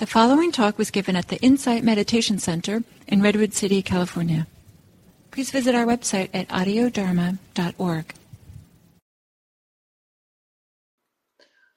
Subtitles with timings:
[0.00, 4.46] The following talk was given at the Insight Meditation Center in Redwood City, California.
[5.30, 8.14] Please visit our website at audiodharma.org.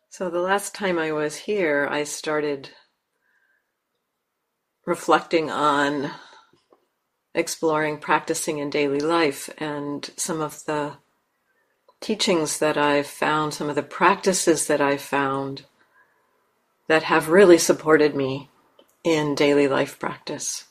[0.09, 2.69] So, the last time I was here, I started
[4.85, 6.09] reflecting on
[7.35, 10.93] exploring practicing in daily life and some of the
[11.99, 15.65] teachings that I've found, some of the practices that I've found
[16.87, 18.49] that have really supported me
[19.03, 20.65] in daily life practice.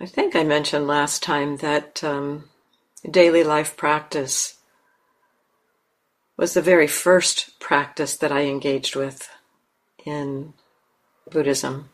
[0.00, 2.50] I think I mentioned last time that um,
[3.08, 4.58] daily life practice
[6.36, 9.30] was the very first practice that I engaged with
[10.04, 10.52] in
[11.30, 11.90] Buddhism.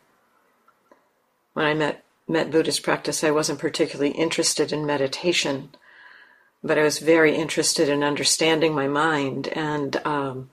[1.53, 5.71] When I met, met Buddhist practice, I wasn't particularly interested in meditation,
[6.65, 10.51] but I was very interested in understanding my mind and um,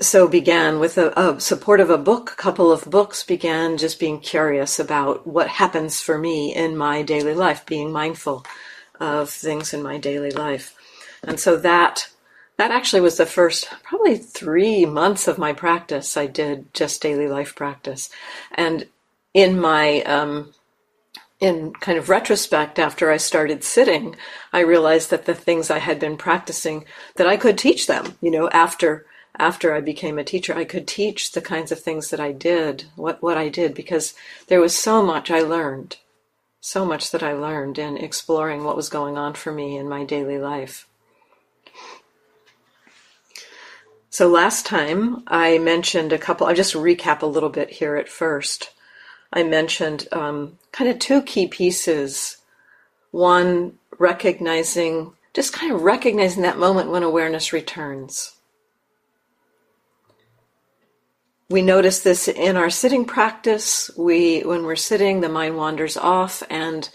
[0.00, 4.00] so began with a, a, support of a book, a couple of books, began just
[4.00, 8.44] being curious about what happens for me in my daily life, being mindful
[8.98, 10.74] of things in my daily life.
[11.22, 12.08] And so that
[12.56, 16.16] that actually was the first probably three months of my practice.
[16.16, 18.10] I did just daily life practice.
[18.52, 18.86] And
[19.32, 20.54] in my um,
[21.40, 24.16] in kind of retrospect after I started sitting,
[24.52, 26.84] I realized that the things I had been practicing
[27.16, 29.06] that I could teach them, you know, after
[29.38, 32.84] after I became a teacher, I could teach the kinds of things that I did,
[32.94, 34.14] what, what I did, because
[34.46, 35.96] there was so much I learned,
[36.60, 40.04] so much that I learned in exploring what was going on for me in my
[40.04, 40.86] daily life.
[44.08, 48.08] So last time I mentioned a couple, I'll just recap a little bit here at
[48.08, 48.70] first.
[49.32, 52.36] I mentioned um, kind of two key pieces.
[53.10, 58.34] One, recognizing, just kind of recognizing that moment when awareness returns
[61.50, 63.90] we notice this in our sitting practice.
[63.96, 66.88] We, when we're sitting, the mind wanders off, and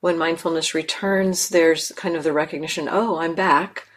[0.00, 3.88] when mindfulness returns, there's kind of the recognition, oh, I'm back.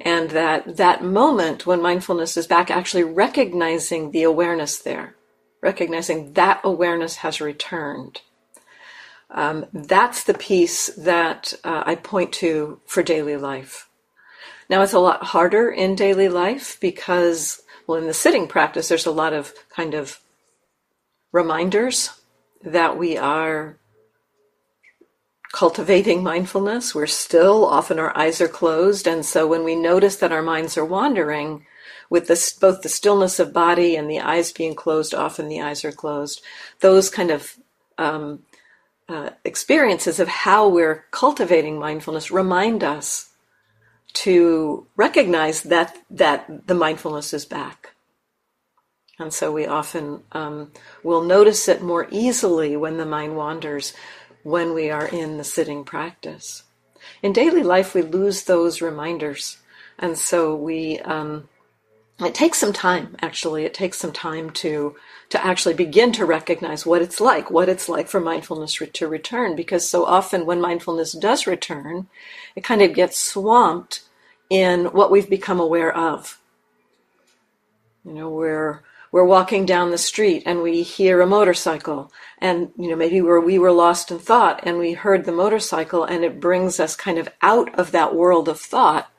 [0.00, 5.14] And that that moment when mindfulness is back, actually recognizing the awareness there,
[5.60, 8.20] recognizing that awareness has returned.
[9.30, 13.88] Um, that's the piece that uh, I point to for daily life.
[14.68, 19.06] Now, it's a lot harder in daily life because well, in the sitting practice, there's
[19.06, 20.20] a lot of kind of
[21.32, 22.10] reminders
[22.62, 23.78] that we are
[25.52, 26.94] cultivating mindfulness.
[26.94, 29.06] We're still, often our eyes are closed.
[29.06, 31.66] And so when we notice that our minds are wandering,
[32.12, 35.82] with this, both the stillness of body and the eyes being closed, often the eyes
[35.82, 36.42] are closed,
[36.80, 37.56] those kind of
[37.96, 38.42] um,
[39.08, 43.30] uh, experiences of how we're cultivating mindfulness remind us
[44.14, 47.90] to recognize that that the mindfulness is back.
[49.18, 53.92] And so we often um, will notice it more easily when the mind wanders
[54.42, 56.64] when we are in the sitting practice.
[57.22, 59.58] In daily life, we lose those reminders.
[59.98, 61.48] And so we, um,
[62.24, 63.64] it takes some time, actually.
[63.64, 64.96] It takes some time to,
[65.30, 69.08] to actually begin to recognize what it's like, what it's like for mindfulness re- to
[69.08, 69.56] return.
[69.56, 72.08] Because so often when mindfulness does return,
[72.56, 74.02] it kind of gets swamped
[74.50, 76.38] in what we've become aware of.
[78.04, 78.82] You know, we're
[79.12, 83.40] we're walking down the street and we hear a motorcycle and you know maybe where
[83.40, 87.18] we were lost in thought and we heard the motorcycle and it brings us kind
[87.18, 89.11] of out of that world of thought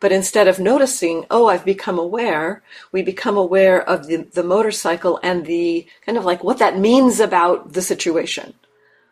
[0.00, 2.62] but instead of noticing oh i've become aware
[2.92, 7.20] we become aware of the, the motorcycle and the kind of like what that means
[7.20, 8.54] about the situation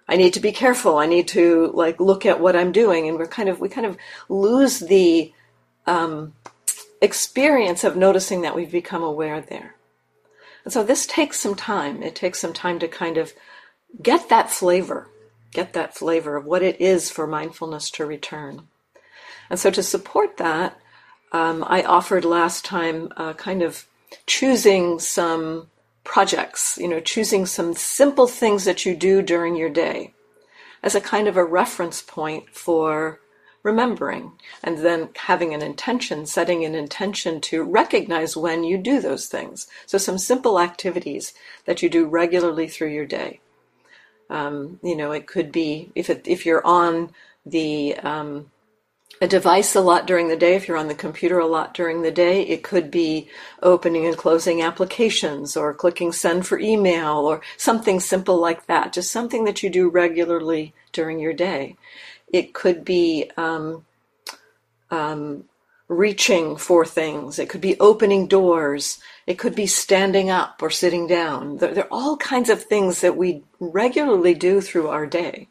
[0.08, 3.18] i need to be careful i need to like look at what i'm doing and
[3.18, 3.96] we're kind of we kind of
[4.28, 5.32] lose the
[5.86, 6.32] um,
[7.00, 9.74] experience of noticing that we've become aware there.
[10.64, 12.02] And so this takes some time.
[12.02, 13.34] It takes some time to kind of
[14.02, 15.08] get that flavor,
[15.52, 18.68] get that flavor of what it is for mindfulness to return.
[19.54, 20.76] And so to support that,
[21.30, 23.86] um, I offered last time uh, kind of
[24.26, 25.68] choosing some
[26.02, 30.12] projects, you know, choosing some simple things that you do during your day
[30.82, 33.20] as a kind of a reference point for
[33.62, 34.32] remembering
[34.64, 39.68] and then having an intention, setting an intention to recognize when you do those things.
[39.86, 41.32] So, some simple activities
[41.64, 43.38] that you do regularly through your day.
[44.28, 47.12] Um, you know, it could be if it, if you're on
[47.46, 48.50] the um,
[49.20, 52.02] a device a lot during the day, if you're on the computer a lot during
[52.02, 53.28] the day, it could be
[53.62, 58.92] opening and closing applications or clicking send for email or something simple like that.
[58.92, 61.76] Just something that you do regularly during your day.
[62.32, 63.84] It could be um,
[64.90, 65.44] um,
[65.88, 67.38] reaching for things.
[67.38, 68.98] It could be opening doors.
[69.26, 71.58] It could be standing up or sitting down.
[71.58, 75.48] There, there are all kinds of things that we regularly do through our day.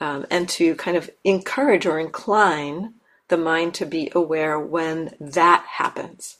[0.00, 2.94] Um, and to kind of encourage or incline
[3.28, 6.38] the mind to be aware when that happens,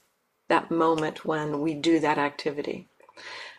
[0.48, 2.88] that moment when we do that activity.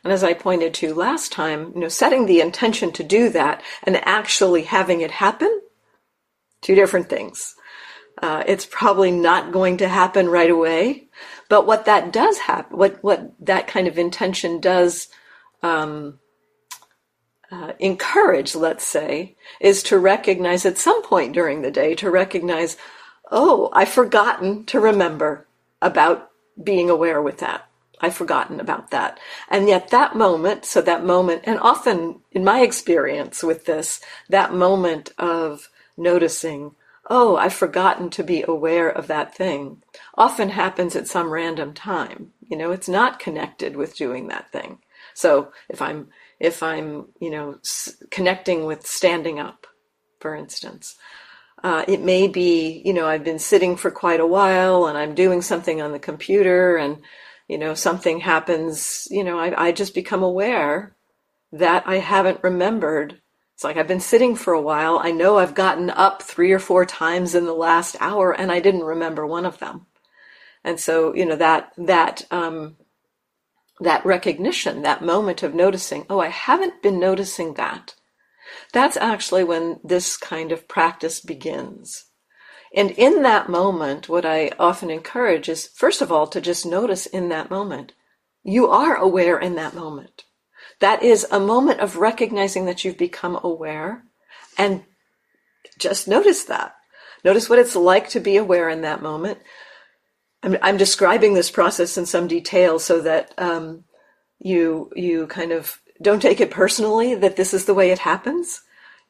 [0.03, 3.61] And as I pointed to last time, you know, setting the intention to do that
[3.83, 5.61] and actually having it happen,
[6.61, 7.55] two different things.
[8.21, 11.07] Uh, it's probably not going to happen right away,
[11.49, 15.07] but what that does happen, what what that kind of intention does
[15.63, 16.19] um,
[17.51, 22.77] uh, encourage, let's say, is to recognize at some point during the day to recognize,
[23.29, 25.45] oh, I've forgotten to remember
[25.81, 26.31] about
[26.61, 27.67] being aware with that.
[27.99, 29.19] I've forgotten about that.
[29.49, 34.53] And yet that moment, so that moment, and often in my experience with this, that
[34.53, 36.75] moment of noticing,
[37.09, 39.83] oh, I've forgotten to be aware of that thing,
[40.15, 42.31] often happens at some random time.
[42.47, 44.79] You know, it's not connected with doing that thing.
[45.13, 46.07] So if I'm,
[46.41, 49.67] if I'm, you know, s- connecting with standing up,
[50.21, 50.95] for instance,
[51.63, 55.15] uh, it may be, you know, I've been sitting for quite a while and I'm
[55.15, 56.99] doing something on the computer and
[57.49, 60.95] you know, something happens, you know, I, I just become aware
[61.53, 63.21] that I haven't remembered.
[63.55, 64.99] It's like I've been sitting for a while.
[65.03, 68.61] I know I've gotten up three or four times in the last hour and I
[68.61, 69.87] didn't remember one of them.
[70.63, 72.77] And so, you know, that, that, um,
[73.81, 77.95] that recognition, that moment of noticing, oh, I haven't been noticing that.
[78.73, 82.05] That's actually when this kind of practice begins.
[82.73, 87.05] And in that moment, what I often encourage is, first of all, to just notice
[87.05, 87.93] in that moment.
[88.43, 90.23] You are aware in that moment.
[90.79, 94.03] That is a moment of recognizing that you've become aware
[94.57, 94.83] and
[95.77, 96.75] just notice that.
[97.23, 99.39] Notice what it's like to be aware in that moment.
[100.43, 103.83] I'm, I'm describing this process in some detail so that um,
[104.39, 108.61] you you kind of don't take it personally that this is the way it happens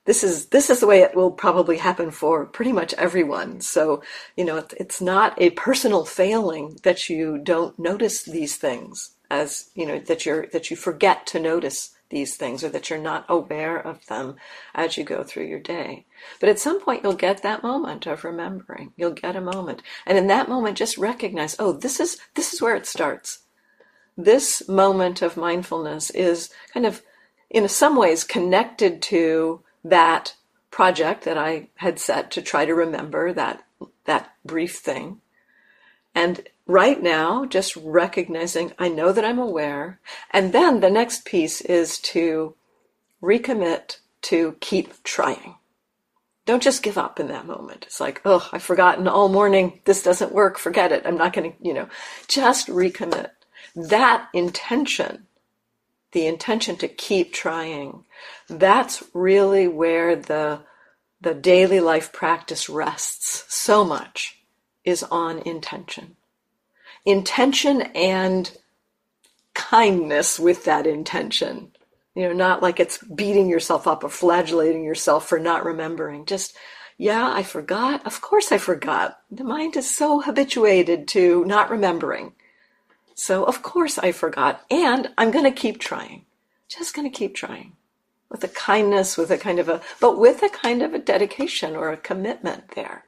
[0.06, 3.62] this is this is the way it will probably happen for pretty much everyone.
[3.62, 4.01] So
[4.36, 9.86] you know it's not a personal failing that you don't notice these things as you
[9.86, 13.77] know that you're that you forget to notice these things or that you're not aware
[13.79, 14.35] of them
[14.75, 16.05] as you go through your day.
[16.39, 18.93] But at some point you'll get that moment of remembering.
[18.95, 19.81] You'll get a moment.
[20.05, 23.39] And in that moment just recognize, oh, this is this is where it starts.
[24.15, 27.01] This moment of mindfulness is kind of
[27.49, 30.35] in some ways connected to that
[30.69, 33.63] project that I had set to try to remember that
[34.05, 35.21] that brief thing.
[36.13, 40.00] And right now, just recognizing I know that I'm aware.
[40.31, 42.56] And then the next piece is to
[43.21, 45.56] recommit to keep trying.
[46.45, 47.85] Don't just give up in that moment.
[47.85, 49.81] It's like, oh, I've forgotten all morning.
[49.85, 50.57] This doesn't work.
[50.57, 51.03] Forget it.
[51.06, 51.88] I'm not going to, you know,
[52.27, 53.29] just recommit.
[53.75, 55.27] That intention
[56.12, 58.03] the intention to keep trying.
[58.47, 60.62] That's really where the
[61.19, 64.39] the daily life practice rests so much
[64.83, 66.15] is on intention.
[67.06, 68.51] Intention and
[69.53, 71.71] kindness with that intention.
[72.15, 76.25] You know, not like it's beating yourself up or flagellating yourself for not remembering.
[76.25, 76.56] Just,
[76.98, 78.06] yeah, I forgot.
[78.06, 79.19] Of course I forgot.
[79.31, 82.33] The mind is so habituated to not remembering.
[83.15, 84.63] So, of course, I forgot.
[84.69, 86.25] And I'm going to keep trying.
[86.68, 87.73] Just going to keep trying
[88.30, 91.75] with a kindness, with a kind of a, but with a kind of a dedication
[91.75, 93.06] or a commitment there.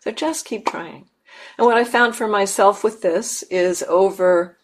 [0.00, 1.06] So just keep trying.
[1.56, 4.56] And what I found for myself with this is over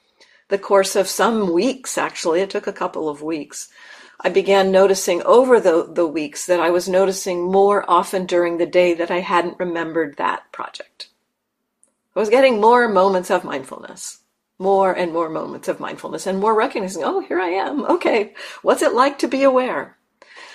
[0.48, 3.68] the course of some weeks, actually, it took a couple of weeks.
[4.20, 8.66] I began noticing over the, the weeks that I was noticing more often during the
[8.66, 11.08] day that I hadn't remembered that project.
[12.14, 14.20] I was getting more moments of mindfulness
[14.58, 17.84] more and more moments of mindfulness and more recognizing, oh, here I am.
[17.84, 19.96] Okay, what's it like to be aware?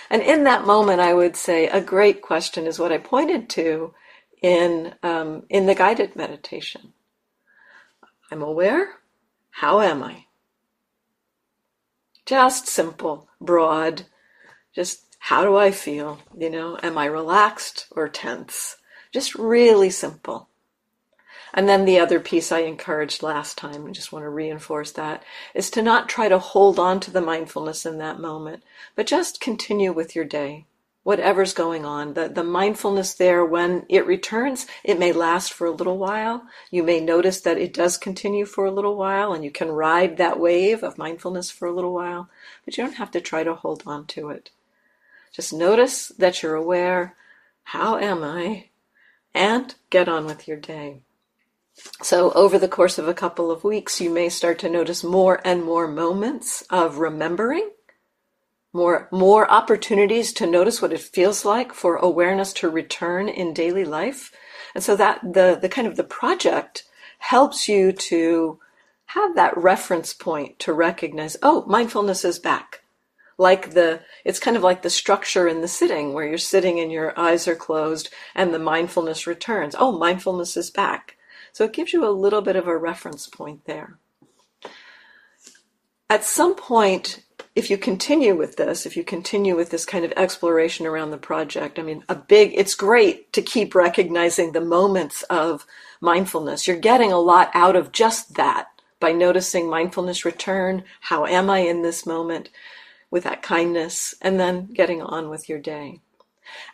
[0.09, 3.93] And in that moment, I would say a great question is what I pointed to
[4.41, 6.93] in um, in the guided meditation.
[8.31, 8.95] I'm aware.
[9.51, 10.25] How am I?
[12.25, 14.03] Just simple, broad.
[14.73, 16.19] Just how do I feel?
[16.37, 18.77] You know, am I relaxed or tense?
[19.11, 20.47] Just really simple.
[21.53, 25.23] And then the other piece I encouraged last time, I just want to reinforce that,
[25.55, 28.63] is to not try to hold on to the mindfulness in that moment,
[28.95, 30.65] but just continue with your day.
[31.03, 35.71] Whatever's going on, the, the mindfulness there, when it returns, it may last for a
[35.71, 36.43] little while.
[36.69, 40.17] You may notice that it does continue for a little while, and you can ride
[40.17, 42.29] that wave of mindfulness for a little while,
[42.65, 44.51] but you don't have to try to hold on to it.
[45.31, 47.15] Just notice that you're aware.
[47.63, 48.69] How am I?
[49.33, 50.99] and get on with your day.
[52.01, 55.39] So, over the course of a couple of weeks, you may start to notice more
[55.45, 57.69] and more moments of remembering,
[58.73, 63.85] more, more opportunities to notice what it feels like for awareness to return in daily
[63.85, 64.31] life.
[64.75, 66.85] And so that the, the kind of the project
[67.17, 68.59] helps you to
[69.07, 72.83] have that reference point to recognize, oh, mindfulness is back.
[73.39, 76.91] Like the, it's kind of like the structure in the sitting where you're sitting and
[76.91, 79.75] your eyes are closed and the mindfulness returns.
[79.79, 81.17] Oh, mindfulness is back.
[81.53, 83.97] So it gives you a little bit of a reference point there.
[86.09, 87.23] At some point,
[87.59, 91.17] if you continue with this, if you continue with this kind of exploration around the
[91.17, 95.65] project, I mean, a big, it's great to keep recognizing the moments of
[95.99, 96.67] mindfulness.
[96.67, 98.69] You're getting a lot out of just that
[99.01, 100.85] by noticing mindfulness return.
[101.01, 102.49] How am I in this moment
[103.11, 104.15] with that kindness?
[104.21, 105.99] And then getting on with your day.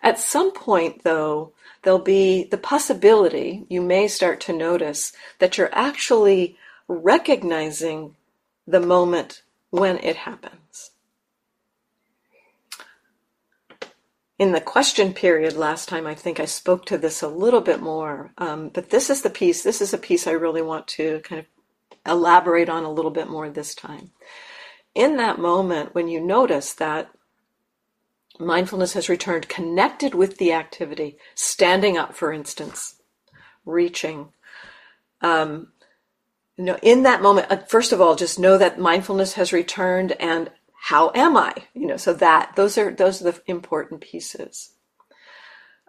[0.04, 1.52] At some point, though,
[1.82, 8.16] there'll be the possibility you may start to notice that you're actually recognizing
[8.68, 9.42] the moment
[9.76, 10.92] when it happens.
[14.38, 17.82] In the question period last time, I think I spoke to this a little bit
[17.82, 21.22] more, um, but this is the piece, this is a piece I really want to
[21.24, 21.46] kind of
[22.06, 24.12] elaborate on a little bit more this time.
[24.94, 27.10] In that moment, when you notice that
[28.40, 33.02] mindfulness has returned connected with the activity, standing up, for instance,
[33.66, 34.34] reaching.
[35.22, 35.70] Um,
[36.58, 40.14] you know, in that moment, uh, first of all, just know that mindfulness has returned
[40.14, 41.54] and how am I?
[41.74, 44.72] You know, so that those are those are the important pieces.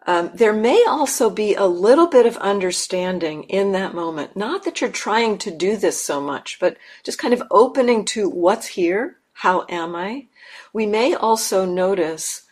[0.06, 4.37] Um, there may also be a little bit of understanding in that moment.
[4.37, 8.30] Not that you're trying to do this so much, but just kind of opening to
[8.30, 9.18] what's here.
[9.32, 10.28] How am I?
[10.73, 12.44] We may also notice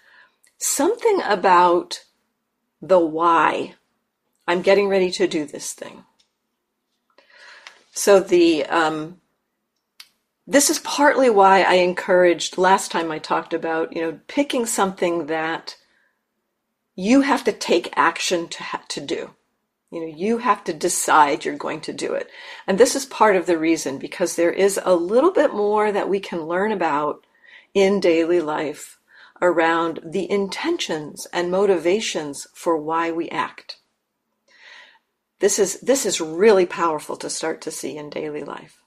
[0.59, 2.05] something about
[2.83, 3.75] the why.
[4.47, 6.05] I'm getting ready to do this thing.
[7.95, 9.21] So the um,
[10.47, 15.27] this is partly why I encouraged last time I talked about you know picking something
[15.27, 15.77] that
[16.97, 19.31] you have to take action to ha- to do.
[19.93, 22.29] You know, you have to decide you're going to do it.
[22.67, 26.09] And this is part of the reason because there is a little bit more that
[26.09, 27.25] we can learn about
[27.75, 28.99] in daily life
[29.41, 33.79] around the intentions and motivations for why we act.
[35.45, 38.79] This is this is really powerful to start to see in daily life.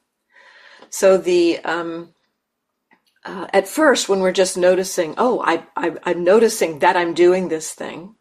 [0.90, 2.16] So the um,
[3.26, 7.50] uh, at first, when we're just noticing, oh, I, I, I'm noticing that I'm doing
[7.50, 8.16] this thing,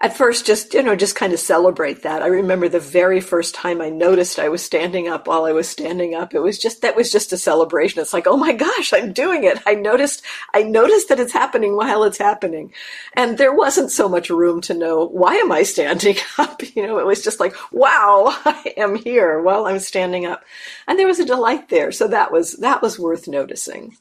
[0.00, 2.22] at first just you know just kind of celebrate that.
[2.22, 5.68] I remember the very first time i noticed i was standing up while i was
[5.68, 8.00] standing up it was just that was just a celebration.
[8.00, 9.58] It's like oh my gosh i'm doing it.
[9.66, 10.22] I noticed
[10.54, 12.72] i noticed that it's happening while it's happening.
[13.14, 16.62] And there wasn't so much room to know why am i standing up?
[16.76, 20.44] You know it was just like wow i am here while i'm standing up.
[20.86, 21.92] And there was a delight there.
[21.92, 23.96] So that was that was worth noticing.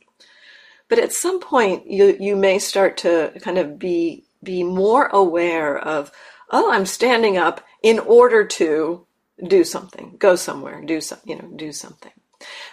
[0.90, 5.78] But at some point you you may start to kind of be be more aware
[5.78, 6.12] of,
[6.52, 9.06] oh, I'm standing up in order to
[9.46, 12.12] do something, go somewhere, do some, you know, do something.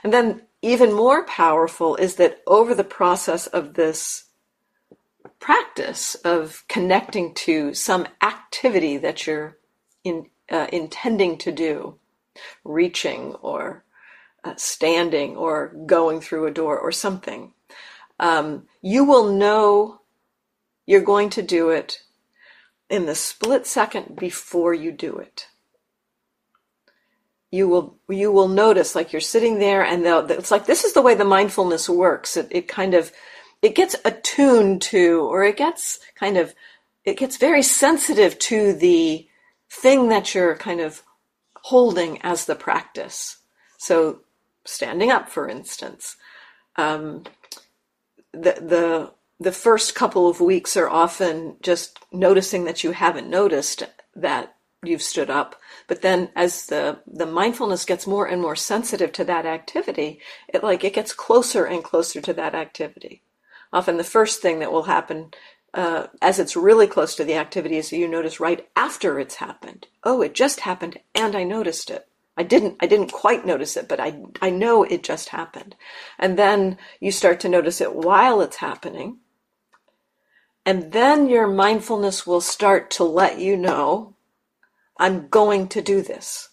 [0.02, 4.24] And then even more powerful is that over the process of this
[5.40, 9.58] practice of connecting to some activity that you're
[10.04, 11.98] in, uh, intending to do,
[12.64, 13.84] reaching or
[14.44, 17.52] uh, standing or going through a door or something,
[18.20, 20.00] um, you will know
[20.86, 22.02] you're going to do it
[22.90, 25.48] in the split second before you do it.
[27.50, 31.02] You will you will notice like you're sitting there and it's like this is the
[31.02, 32.36] way the mindfulness works.
[32.36, 33.12] It, it kind of
[33.62, 36.54] it gets attuned to or it gets kind of
[37.04, 39.28] it gets very sensitive to the
[39.70, 41.02] thing that you're kind of
[41.56, 43.38] holding as the practice.
[43.78, 44.20] So
[44.64, 46.16] standing up, for instance,
[46.76, 47.24] um,
[48.32, 53.82] the the the first couple of weeks are often just noticing that you haven't noticed
[54.14, 55.56] that you've stood up.
[55.86, 60.62] But then as the, the mindfulness gets more and more sensitive to that activity, it
[60.62, 63.22] like it gets closer and closer to that activity.
[63.72, 65.32] Often the first thing that will happen
[65.72, 69.88] uh, as it's really close to the activity is you notice right after it's happened.
[70.04, 72.06] Oh, it just happened and I noticed it.
[72.36, 75.76] I didn't I didn't quite notice it, but I I know it just happened.
[76.18, 79.18] And then you start to notice it while it's happening.
[80.66, 84.14] And then your mindfulness will start to let you know,
[84.96, 86.48] I'm going to do this.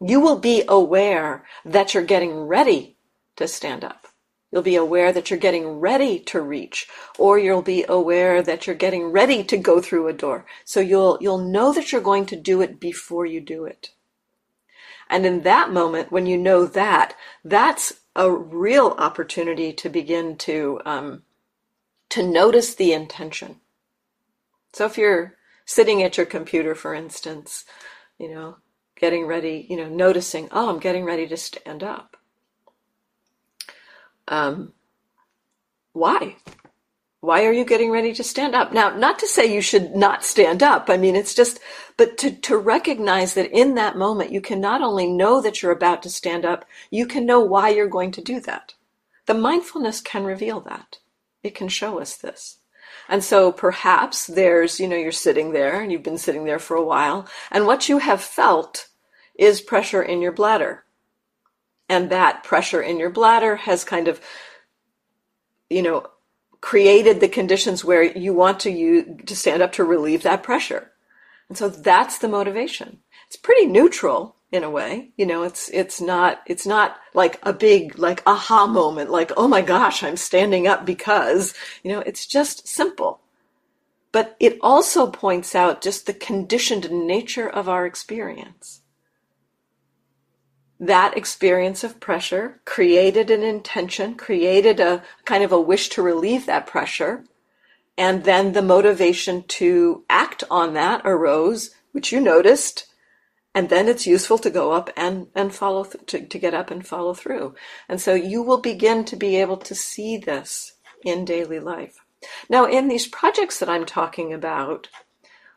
[0.00, 2.96] You will be aware that you're getting ready
[3.36, 4.08] to stand up.
[4.52, 6.86] You'll be aware that you're getting ready to reach,
[7.18, 10.46] or you'll be aware that you're getting ready to go through a door.
[10.64, 13.90] So you'll, you'll know that you're going to do it before you do it.
[15.08, 20.80] And in that moment, when you know that, that's a real opportunity to begin to,
[20.84, 21.22] um,
[22.10, 23.60] to notice the intention.
[24.72, 25.34] So if you're
[25.64, 27.64] sitting at your computer, for instance,
[28.18, 28.56] you know,
[28.96, 32.16] getting ready, you know, noticing, oh, I'm getting ready to stand up.
[34.28, 34.72] Um,
[35.92, 36.36] why?
[37.20, 38.72] Why are you getting ready to stand up?
[38.72, 40.88] Now, not to say you should not stand up.
[40.88, 41.58] I mean, it's just,
[41.96, 45.72] but to, to recognize that in that moment, you can not only know that you're
[45.72, 48.74] about to stand up, you can know why you're going to do that.
[49.26, 50.98] The mindfulness can reveal that.
[51.46, 52.58] It can show us this.
[53.08, 56.76] And so perhaps there's, you know, you're sitting there and you've been sitting there for
[56.76, 58.88] a while, and what you have felt
[59.38, 60.84] is pressure in your bladder.
[61.88, 64.20] And that pressure in your bladder has kind of,
[65.70, 66.06] you know,
[66.60, 70.90] created the conditions where you want to you to stand up to relieve that pressure.
[71.48, 72.98] And so that's the motivation.
[73.28, 75.10] It's pretty neutral in a way.
[75.16, 79.48] You know, it's it's not it's not like a big like aha moment, like, oh
[79.48, 83.20] my gosh, I'm standing up because, you know, it's just simple.
[84.12, 88.80] But it also points out just the conditioned nature of our experience.
[90.78, 96.46] That experience of pressure created an intention, created a kind of a wish to relieve
[96.46, 97.24] that pressure.
[97.98, 102.86] And then the motivation to act on that arose, which you noticed,
[103.56, 106.70] and then it's useful to go up and and follow th- to, to get up
[106.70, 107.54] and follow through.
[107.88, 111.96] And so you will begin to be able to see this in daily life.
[112.50, 114.88] Now in these projects that i'm talking about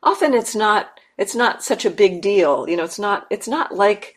[0.01, 2.69] often it's not it's not such a big deal.
[2.69, 4.15] You know it's not it's not like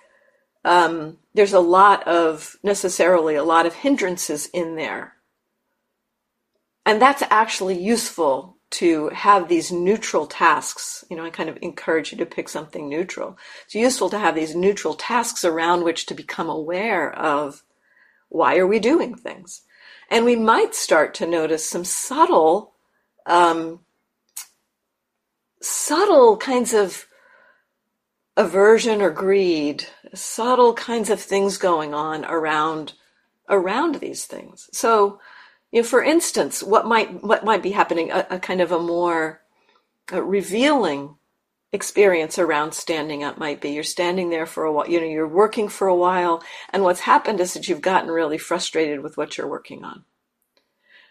[0.65, 5.15] um, there's a lot of necessarily a lot of hindrances in there.
[6.87, 11.05] And that's actually useful to have these neutral tasks.
[11.11, 13.39] You know, I kind of encourage you to pick something neutral.
[13.65, 17.63] It's useful to have these neutral tasks around which to become aware of
[18.29, 19.63] why are we doing things.
[20.11, 22.75] And we might start to notice some subtle,
[23.27, 23.81] um,
[25.61, 27.07] subtle kinds of
[28.37, 32.95] aversion or greed, subtle kinds of things going on around
[33.49, 34.71] around these things.
[34.73, 35.21] So
[35.73, 38.13] you know, for instance, what might what might be happening?
[38.13, 39.43] A, a kind of a more
[40.13, 41.17] uh, revealing
[41.73, 44.89] experience around standing up might be you're standing there for a while.
[44.89, 48.39] You know, you're working for a while, and what's happened is that you've gotten really
[48.39, 50.05] frustrated with what you're working on.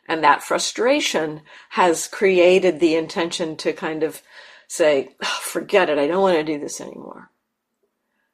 [0.08, 4.22] And that frustration has created the intention to kind of
[4.68, 7.32] say, oh, forget it, I don't want to do this anymore.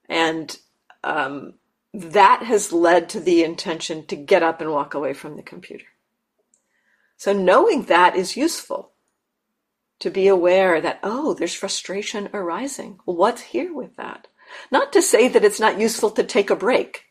[0.09, 0.55] And
[1.03, 1.53] um,
[1.93, 5.85] that has led to the intention to get up and walk away from the computer.
[7.17, 8.91] So knowing that is useful
[9.99, 12.99] to be aware that, oh, there's frustration arising.
[13.05, 14.27] what's here with that?
[14.71, 17.05] Not to say that it's not useful to take a break.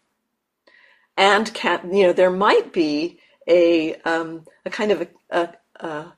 [1.16, 6.12] And can, you know, there might be a, um, a kind of a, a,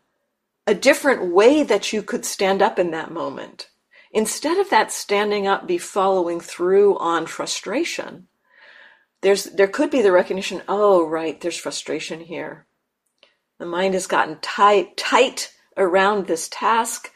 [0.67, 3.71] a different way that you could stand up in that moment.
[4.13, 8.29] Instead of that standing up be following through on frustration,
[9.23, 12.68] there's, there could be the recognition, oh, right, there's frustration here.
[13.59, 17.13] The mind has gotten tight, tight around this task.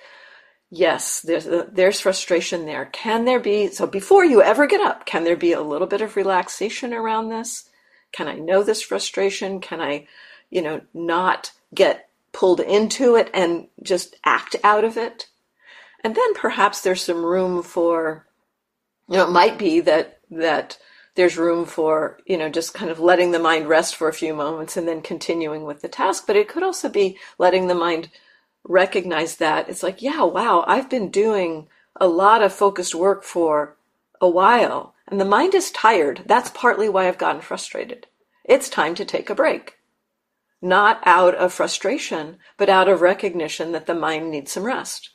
[0.71, 2.87] Yes, there's there's frustration there.
[2.87, 6.01] Can there be so before you ever get up, can there be a little bit
[6.01, 7.69] of relaxation around this?
[8.11, 9.61] Can I know this frustration?
[9.61, 10.07] Can I,
[10.51, 15.29] you know, not get pulled into it and just act out of it?
[16.03, 18.27] And then perhaps there's some room for
[19.09, 20.79] you know, it might be that that
[21.15, 24.35] there's room for, you know, just kind of letting the mind rest for a few
[24.35, 26.25] moments and then continuing with the task.
[26.27, 28.09] But it could also be letting the mind
[28.65, 33.77] recognize that it's like, yeah, wow, I've been doing a lot of focused work for
[34.21, 36.23] a while and the mind is tired.
[36.27, 38.07] That's partly why I've gotten frustrated.
[38.45, 39.79] It's time to take a break.
[40.63, 45.11] Not out of frustration, but out of recognition that the mind needs some rest.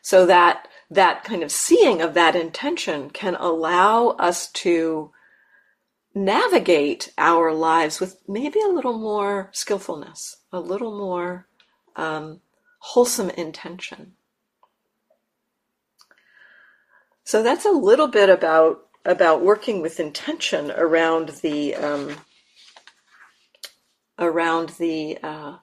[0.00, 5.10] So that that kind of seeing of that intention can allow us to
[6.14, 11.46] navigate our lives with maybe a little more skillfulness, a little more
[11.96, 12.40] um,
[12.80, 14.12] wholesome intention.
[17.24, 22.16] So that's a little bit about about working with intention around the um,
[24.18, 25.56] around the uh,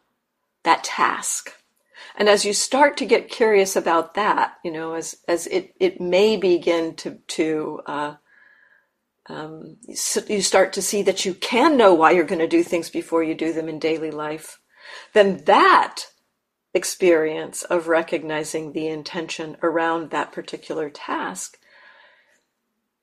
[0.64, 1.59] that task.
[2.16, 6.02] And as you start to get curious about that, you know, as as it it
[6.02, 8.16] may begin to to uh,
[9.28, 9.78] um,
[10.28, 13.24] you start to see that you can know why you're going to do things before
[13.24, 14.60] you do them in daily life,
[15.14, 16.06] then that
[16.74, 21.60] experience of recognizing the intention around that particular task,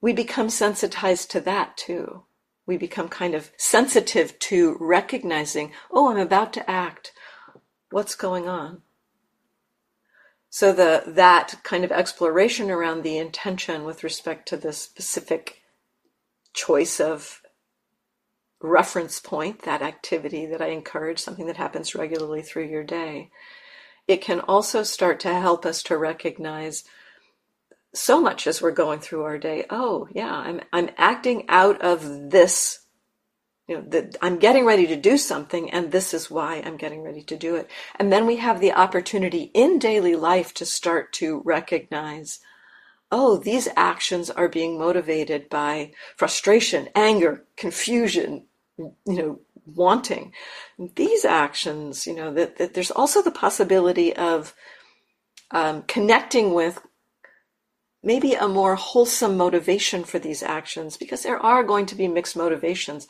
[0.00, 2.24] we become sensitized to that too.
[2.66, 7.12] We become kind of sensitive to recognizing, oh, I'm about to act.
[7.90, 8.82] What's going on?
[10.56, 15.60] So the that kind of exploration around the intention with respect to the specific
[16.54, 17.42] choice of
[18.62, 23.28] reference point, that activity that I encourage, something that happens regularly through your day,
[24.08, 26.84] it can also start to help us to recognize
[27.94, 29.66] so much as we're going through our day.
[29.68, 32.85] Oh, yeah, I'm I'm acting out of this.
[33.68, 37.02] You know, that I'm getting ready to do something, and this is why I'm getting
[37.02, 37.68] ready to do it.
[37.96, 42.38] And then we have the opportunity in daily life to start to recognize
[43.12, 48.44] oh, these actions are being motivated by frustration, anger, confusion,
[48.78, 50.32] you know, wanting.
[50.96, 54.54] These actions, you know, that, that there's also the possibility of
[55.50, 56.80] um, connecting with
[58.02, 62.36] maybe a more wholesome motivation for these actions because there are going to be mixed
[62.36, 63.08] motivations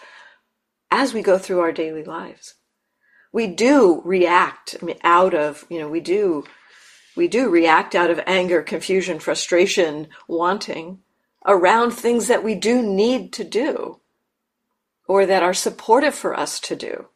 [0.91, 2.55] as we go through our daily lives.
[3.33, 6.45] We do react out of, you know, we do
[7.17, 10.99] we do react out of anger, confusion, frustration, wanting
[11.47, 14.01] around things that we do need to do
[15.09, 17.07] or that are supportive for us to do.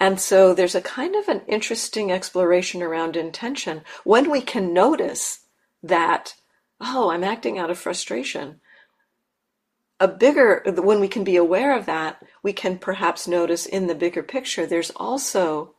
[0.00, 5.40] And so there's a kind of an interesting exploration around intention when we can notice
[5.82, 6.34] that,
[6.80, 8.60] oh, I'm acting out of frustration.
[10.00, 13.96] A bigger, when we can be aware of that, we can perhaps notice in the
[13.96, 15.74] bigger picture, there's also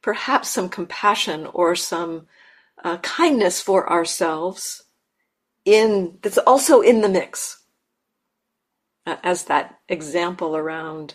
[0.00, 2.26] perhaps some compassion or some
[2.84, 4.84] uh, kindness for ourselves
[5.64, 7.62] in that's also in the mix
[9.06, 11.14] uh, as that example around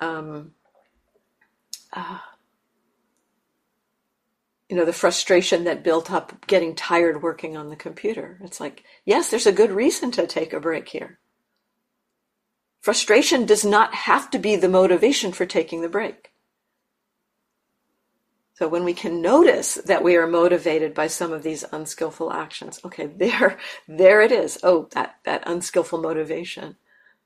[0.00, 0.52] um,
[1.94, 2.18] uh,
[4.68, 8.38] you know the frustration that built up getting tired working on the computer.
[8.44, 11.18] It's like yes there's a good reason to take a break here
[12.88, 16.28] frustration does not have to be the motivation for taking the break
[18.58, 22.80] so when we can notice that we are motivated by some of these unskillful actions,
[22.84, 24.58] okay, there, there it is.
[24.64, 26.74] Oh, that, that unskillful motivation,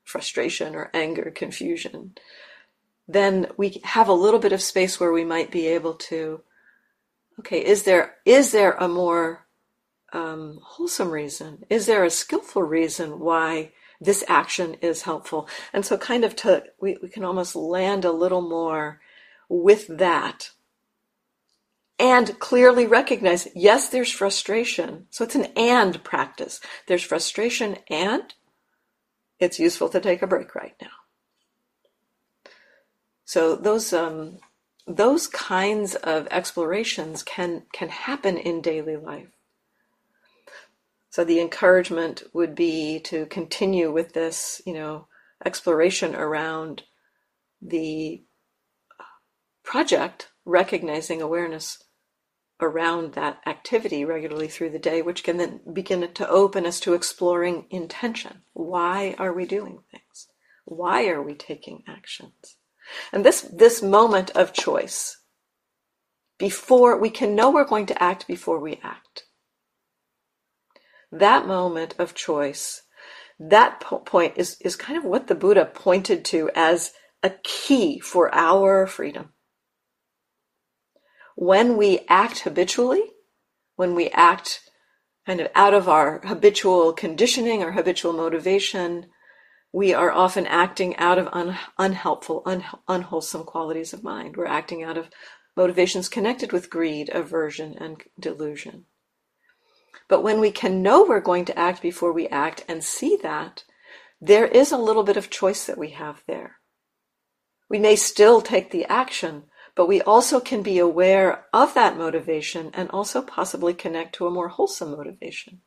[0.03, 2.13] frustration or anger, confusion.
[3.07, 6.41] Then we have a little bit of space where we might be able to,
[7.39, 9.47] okay, is there, is there a more
[10.11, 11.65] um, wholesome reason?
[11.67, 13.71] Is there a skillful reason why
[14.03, 15.47] this action is helpful?
[15.71, 19.01] And so kind of to, we, we can almost land a little more
[19.49, 20.51] with that
[21.99, 25.07] and clearly recognize yes, there's frustration.
[25.09, 26.59] So it's an and practice.
[26.87, 28.33] There's frustration and
[29.39, 30.87] it's useful to take a break right now.
[33.25, 34.39] So those um,
[34.85, 39.32] those kinds of explorations can can happen in daily life.
[41.13, 45.05] So the encouragement would be to continue with this, you know,
[45.45, 46.81] exploration around
[47.61, 48.23] the
[49.63, 51.83] project recognizing awareness
[52.59, 56.95] around that activity regularly through the day, which can then begin to open us to
[56.95, 58.41] exploring intention.
[58.53, 60.29] Why are we doing things?
[60.65, 62.57] Why are we taking actions?
[63.11, 65.19] And this, this moment of choice,
[66.39, 69.25] before we can know we're going to act before we act.
[71.13, 72.83] That moment of choice,
[73.39, 77.99] that po- point is, is kind of what the Buddha pointed to as a key
[77.99, 79.29] for our freedom
[81.35, 83.03] when we act habitually,
[83.75, 84.61] when we act
[85.25, 89.07] kind of out of our habitual conditioning or habitual motivation,
[89.71, 94.37] we are often acting out of un- unhelpful, un- unwholesome qualities of mind.
[94.37, 95.09] We're acting out of
[95.57, 98.85] motivations connected with greed, aversion, and delusion.
[100.07, 103.63] But when we can know we're going to act before we act and see that,
[104.21, 106.57] there is a little bit of choice that we have there.
[107.69, 109.43] We may still take the action,
[109.75, 114.31] but we also can be aware of that motivation and also possibly connect to a
[114.31, 115.61] more wholesome motivation.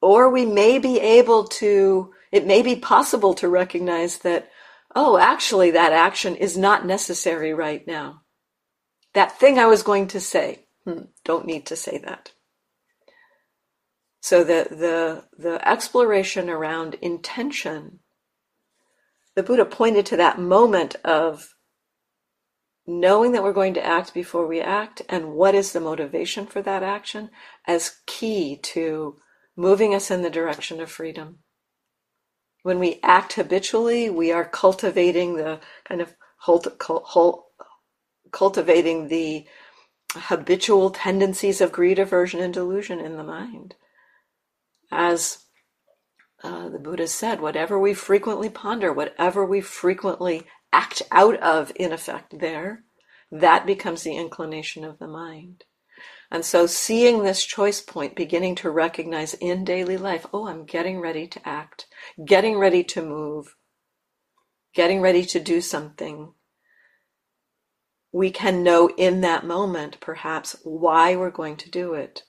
[0.00, 4.50] Or we may be able to, it may be possible to recognize that,
[4.96, 8.22] oh, actually, that action is not necessary right now.
[9.14, 12.32] That thing I was going to say, hmm, don't need to say that.
[14.22, 17.98] So the, the, the exploration around intention,
[19.34, 21.56] the Buddha pointed to that moment of
[22.86, 26.62] knowing that we're going to act before we act and what is the motivation for
[26.62, 27.30] that action
[27.66, 29.16] as key to
[29.56, 31.40] moving us in the direction of freedom.
[32.62, 36.14] When we act habitually, we are cultivating the kind of
[38.30, 39.46] cultivating the
[40.14, 43.74] habitual tendencies of greed, aversion, and delusion in the mind.
[44.92, 45.46] As
[46.44, 51.92] uh, the Buddha said, whatever we frequently ponder, whatever we frequently act out of, in
[51.92, 52.84] effect, there,
[53.30, 55.64] that becomes the inclination of the mind.
[56.30, 61.00] And so, seeing this choice point, beginning to recognize in daily life, oh, I'm getting
[61.00, 61.86] ready to act,
[62.24, 63.54] getting ready to move,
[64.74, 66.32] getting ready to do something.
[68.12, 72.24] We can know in that moment, perhaps, why we're going to do it.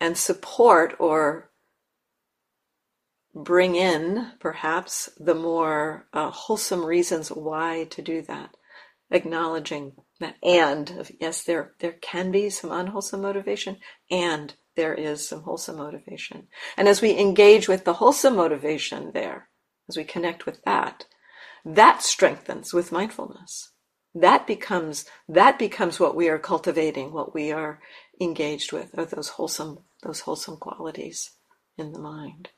[0.00, 1.50] And support or
[3.34, 8.56] bring in, perhaps, the more uh, wholesome reasons why to do that.
[9.10, 13.78] Acknowledging that, and yes, there there can be some unwholesome motivation,
[14.10, 16.46] and there is some wholesome motivation.
[16.76, 19.48] And as we engage with the wholesome motivation there,
[19.88, 21.06] as we connect with that,
[21.64, 23.72] that strengthens with mindfulness.
[24.14, 27.80] That becomes that becomes what we are cultivating, what we are
[28.20, 31.30] engaged with, are those wholesome those wholesome qualities
[31.76, 32.50] in the mind.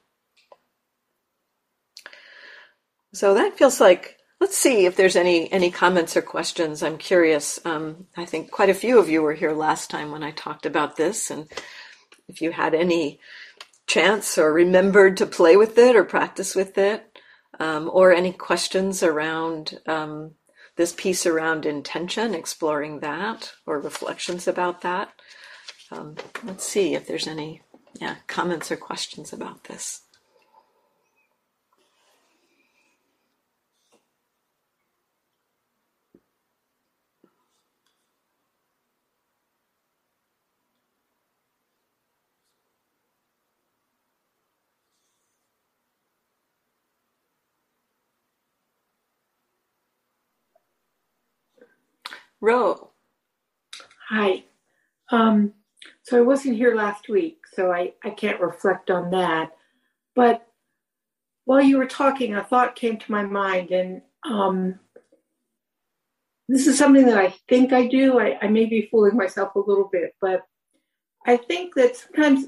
[3.13, 6.83] So that feels like let's see if there's any any comments or questions.
[6.83, 7.65] I'm curious.
[7.65, 10.67] Um, I think quite a few of you were here last time when I talked
[10.67, 11.49] about this, and
[12.29, 13.21] if you had any
[13.87, 17.19] chance or remembered to play with it or practice with it,
[17.61, 20.33] um, or any questions around um,
[20.77, 25.11] this piece around intention, exploring that, or reflections about that.
[25.93, 27.61] Um, let's see if there's any
[28.01, 30.03] yeah comments or questions about this.
[52.41, 52.91] Ro.
[54.09, 54.45] Hi.
[55.11, 55.53] Um,
[56.05, 59.53] so I wasn't here last week, so I, I can't reflect on that.
[60.15, 60.47] But
[61.45, 64.79] while you were talking, a thought came to my mind, and um,
[66.49, 68.19] this is something that I think I do.
[68.19, 70.45] I, I may be fooling myself a little bit, but
[71.27, 72.47] I think that sometimes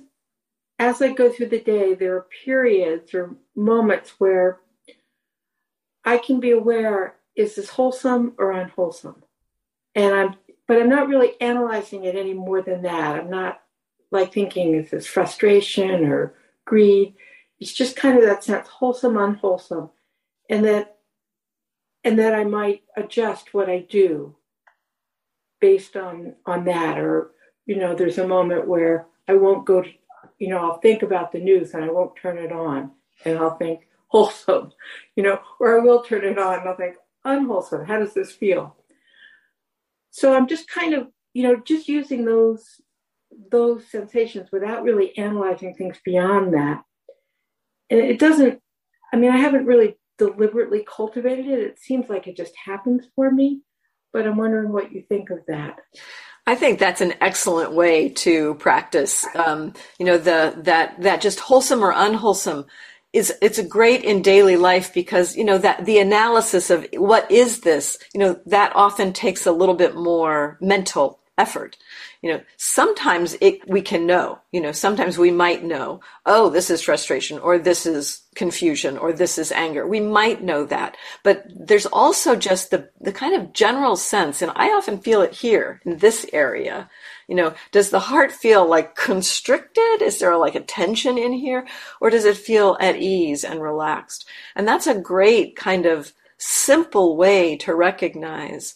[0.79, 4.61] as I go through the day, there are periods or moments where
[6.05, 9.25] I can be aware is this wholesome or unwholesome?
[9.95, 10.35] and I'm
[10.67, 13.17] but I'm not really analyzing it any more than that.
[13.17, 13.61] I'm not
[14.11, 17.15] like thinking is this frustration or greed.
[17.61, 19.91] It's just kind of that sense, wholesome, unwholesome,
[20.49, 20.97] and that
[22.03, 24.37] and that I might adjust what I do
[25.61, 26.99] based on on that.
[26.99, 27.33] Or
[27.67, 29.91] you know, there's a moment where I won't go to,
[30.39, 32.93] you know, I'll think about the news and I won't turn it on,
[33.25, 34.73] and I'll think wholesome,
[35.17, 37.85] you know, or I will turn it on and I'll think unwholesome.
[37.87, 38.77] How does this feel?
[40.15, 42.81] So I'm just kind of, you know, just using those
[43.51, 46.85] those sensations without really analyzing things beyond that.
[47.91, 48.61] And it doesn't,
[49.13, 51.59] I mean, I haven't really deliberately cultivated it.
[51.59, 53.63] It seems like it just happens for me,
[54.13, 55.81] but I'm wondering what you think of that.
[56.47, 59.27] I think that's an excellent way to practice.
[59.35, 62.67] Um, you know, the that that just wholesome or unwholesome
[63.15, 67.61] is it's great in daily life because you know that the analysis of what is
[67.61, 71.77] this you know that often takes a little bit more mental effort.
[72.23, 76.71] You know sometimes it we can know you know sometimes we might know oh this
[76.71, 79.87] is frustration or this is confusion or this is anger.
[79.87, 80.97] We might know that.
[81.23, 85.35] But there's also just the the kind of general sense and i often feel it
[85.35, 86.91] here in this area
[87.29, 90.03] you know, does the heart feel like constricted?
[90.03, 91.67] Is there like a tension in here?
[92.01, 94.27] Or does it feel at ease and relaxed?
[94.55, 98.75] And that's a great kind of simple way to recognize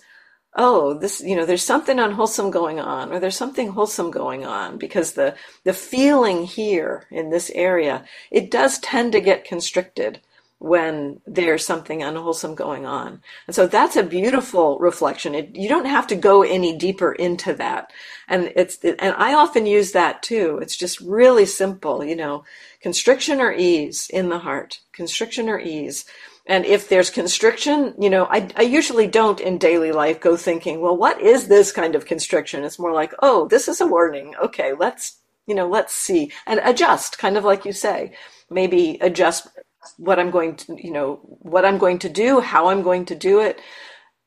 [0.55, 4.79] oh this you know there's something unwholesome going on or there's something wholesome going on
[4.79, 5.35] because the
[5.65, 10.21] the feeling here in this area it does tend to get constricted
[10.59, 13.23] when there's something unwholesome going on.
[13.47, 15.35] And so that's a beautiful reflection.
[15.35, 17.93] It, you don't have to go any deeper into that.
[18.27, 20.59] And it's, it, and I often use that too.
[20.61, 22.45] It's just really simple, you know,
[22.81, 26.05] constriction or ease in the heart, constriction or ease.
[26.47, 30.81] And if there's constriction, you know, I, I usually don't in daily life go thinking,
[30.81, 32.65] well, what is this kind of constriction?
[32.65, 34.35] It's more like, oh, this is a warning.
[34.43, 38.15] Okay, let's, you know, let's see and adjust, kind of like you say.
[38.51, 39.47] Maybe adjust
[39.97, 43.15] what I'm going to, you know, what I'm going to do, how I'm going to
[43.15, 43.61] do it.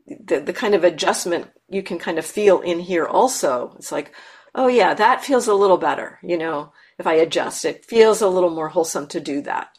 [0.07, 3.73] The, the kind of adjustment you can kind of feel in here also.
[3.77, 4.13] It's like,
[4.55, 6.73] oh yeah, that feels a little better, you know.
[7.01, 9.69] if I adjust, it feels a little more wholesome to do that.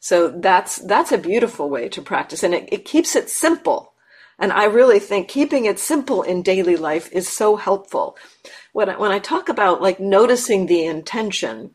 [0.00, 3.94] So that's that's a beautiful way to practice, and it, it keeps it simple.
[4.38, 8.16] And I really think keeping it simple in daily life is so helpful.
[8.72, 11.74] When I, when I talk about like noticing the intention,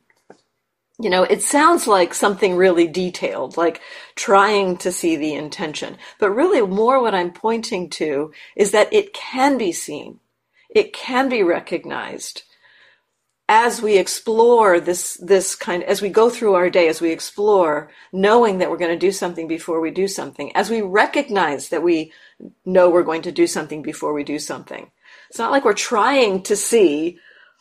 [1.02, 3.82] you know, it sounds like something really detailed, like
[4.16, 5.98] trying to see the intention.
[6.20, 10.20] But really, more what I'm pointing to is that it can be seen,
[10.70, 12.44] it can be recognized
[13.48, 17.90] as we explore this this kind as we go through our day as we explore
[18.14, 21.82] knowing that we're going to do something before we do something as we recognize that
[21.82, 22.14] we
[22.64, 24.92] know we're going to do something before we do something
[25.30, 27.18] it's not like we're trying to see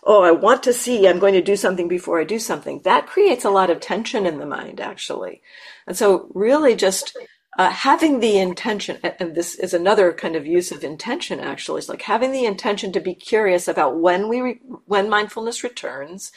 [0.09, 3.07] oh i want to see i'm going to do something before i do something that
[3.07, 5.41] creates a lot of tension in the mind actually
[5.87, 7.17] and so really just
[7.59, 11.89] uh, having the intention, and this is another kind of use of intention actually, is
[11.89, 16.31] like having the intention to be curious about when we, re- when mindfulness returns.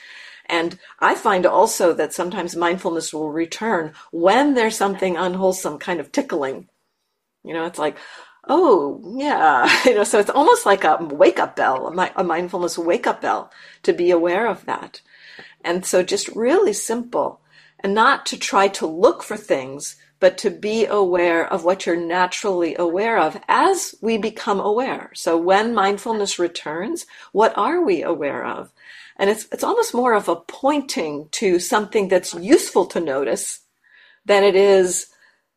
[0.47, 6.11] And I find also that sometimes mindfulness will return when there's something unwholesome kind of
[6.11, 6.67] tickling.
[7.43, 7.97] You know, it's like,
[8.47, 9.69] oh, yeah.
[9.85, 13.51] You know, so it's almost like a wake up bell, a, mindfulness wake up bell
[13.83, 15.01] to be aware of that.
[15.63, 17.41] And so just really simple
[17.79, 21.95] and not to try to look for things, but to be aware of what you're
[21.95, 25.11] naturally aware of as we become aware.
[25.15, 28.71] So when mindfulness returns, what are we aware of?
[29.17, 33.61] And it's, it's almost more of a pointing to something that's useful to notice
[34.25, 35.07] than it is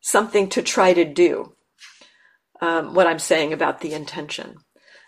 [0.01, 1.53] something to try to do.
[2.61, 4.55] Um, what I'm saying about the intention.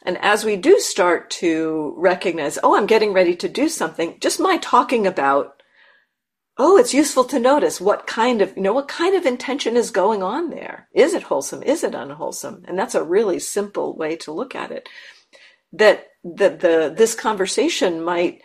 [0.06, 4.40] And as we do start to recognize, oh, I'm getting ready to do something, just
[4.40, 5.58] my talking about
[6.58, 9.92] oh, it's useful to notice what kind of, you know, what kind of intention is
[9.92, 10.88] going on there.
[10.94, 11.62] Is it wholesome?
[11.64, 12.64] Is it unwholesome?
[12.68, 14.90] And that's a really simple way to look at it.
[15.74, 18.42] That that the this conversation might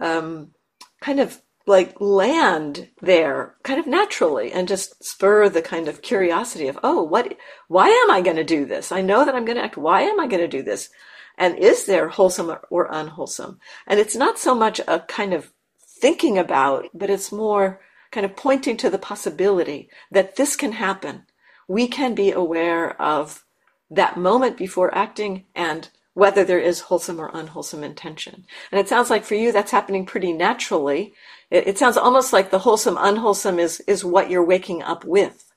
[0.00, 0.52] um,
[1.00, 6.66] kind of like land there kind of naturally and just spur the kind of curiosity
[6.68, 7.36] of oh what
[7.68, 8.92] why am i going to do this?
[8.92, 9.76] I know that i'm going to act.
[9.76, 10.90] Why am i going to do this?
[11.38, 13.58] And is there wholesome or unwholesome?
[13.86, 18.36] And it's not so much a kind of thinking about, but it's more kind of
[18.36, 21.26] pointing to the possibility that this can happen.
[21.68, 23.44] We can be aware of
[23.90, 28.44] that moment before acting and whether there is wholesome or unwholesome intention.
[28.70, 31.14] And it sounds like for you that's happening pretty naturally.
[31.50, 35.52] It, it, sounds almost like the wholesome, unwholesome is, is what you're waking up with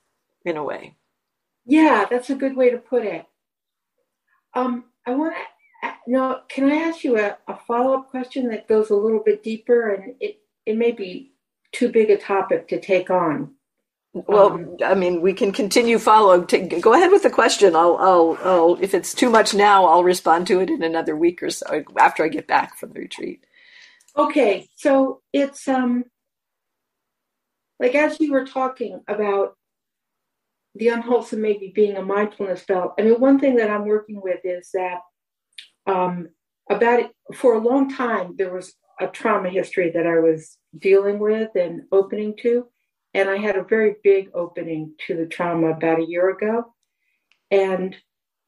[0.45, 0.95] in a way.
[1.65, 3.25] Yeah, that's a good way to put it.
[4.53, 5.41] Um, I want to
[6.07, 9.43] now, can I ask you a, a follow up question that goes a little bit
[9.43, 9.93] deeper?
[9.93, 11.33] And it, it may be
[11.71, 13.54] too big a topic to take on.
[14.15, 16.45] Well, um, I mean, we can continue following.
[16.79, 17.75] Go ahead with the question.
[17.75, 21.43] I'll, I'll, I'll, if it's too much now, I'll respond to it in another week
[21.43, 23.45] or so after I get back from the retreat.
[24.17, 26.05] Okay, so it's um,
[27.77, 29.57] like as you were talking about
[30.75, 32.93] the unwholesome maybe being a mindfulness belt.
[32.97, 34.99] I mean, one thing that I'm working with is that
[35.87, 36.29] um,
[36.71, 41.19] about it, for a long time there was a trauma history that I was dealing
[41.19, 42.67] with and opening to,
[43.15, 46.75] and I had a very big opening to the trauma about a year ago,
[47.49, 47.95] and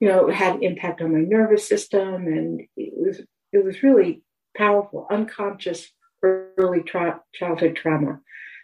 [0.01, 3.21] you know it had impact on my nervous system, and it was
[3.53, 4.23] it was really
[4.55, 5.89] powerful, unconscious
[6.21, 8.19] early tra- childhood trauma,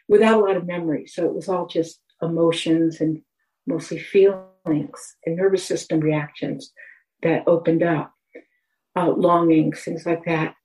[0.10, 1.08] without a lot of memory.
[1.08, 3.22] So it was all just emotions and
[3.66, 6.74] mostly feelings and nervous system reactions
[7.22, 8.13] that opened up
[8.98, 10.56] uh, longings, things like that.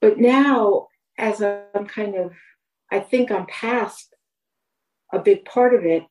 [0.00, 2.32] But now, as I'm kind of,
[2.90, 4.13] I think I'm past
[5.12, 6.04] a big part of it.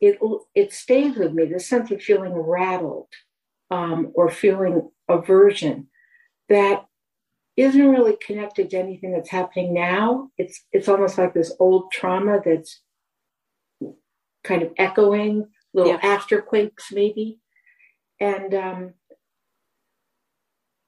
[0.00, 0.18] It
[0.54, 1.46] it stays with me.
[1.46, 3.08] The sense of feeling rattled
[3.70, 5.88] um, or feeling aversion
[6.48, 6.84] that
[7.56, 10.30] isn't really connected to anything that's happening now.
[10.36, 12.82] It's it's almost like this old trauma that's
[14.42, 16.00] kind of echoing, little yeah.
[16.00, 17.40] afterquakes maybe.
[18.20, 18.94] And um,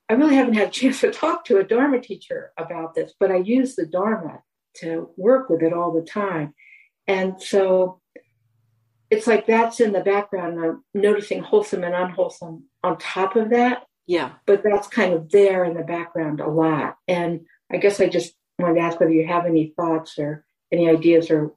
[0.08, 3.30] I really haven't had a chance to talk to a Dharma teacher about this, but
[3.30, 4.42] I use the Dharma
[4.76, 6.54] to work with it all the time.
[7.08, 8.00] And so
[9.10, 10.58] it's like that's in the background.
[10.60, 13.86] I'm noticing wholesome and unwholesome on top of that.
[14.06, 14.32] Yeah.
[14.46, 16.96] But that's kind of there in the background a lot.
[17.08, 20.88] And I guess I just wanted to ask whether you have any thoughts or any
[20.88, 21.54] ideas or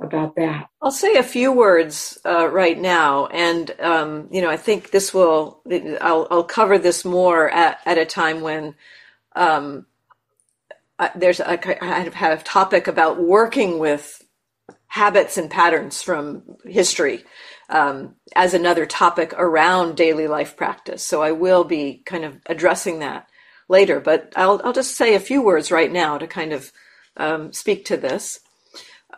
[0.00, 0.68] about that.
[0.80, 5.12] I'll say a few words uh, right now, and um, you know, I think this
[5.12, 5.60] will.
[6.00, 8.74] I'll, I'll cover this more at, at a time when
[9.34, 9.86] um,
[10.98, 14.24] I, there's a, I have a topic about working with
[14.98, 17.24] habits and patterns from history
[17.68, 21.02] um, as another topic around daily life practice.
[21.04, 23.28] So I will be kind of addressing that
[23.68, 26.72] later, but I'll I'll just say a few words right now to kind of
[27.16, 28.40] um, speak to this.